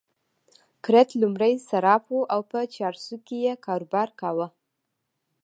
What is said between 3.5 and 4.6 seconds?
کاروبار کاوه.